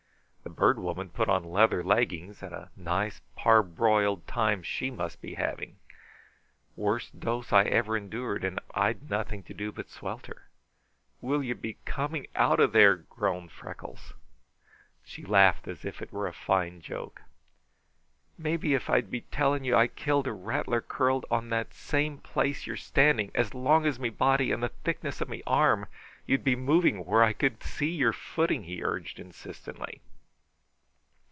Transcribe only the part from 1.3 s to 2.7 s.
leather leggings, and a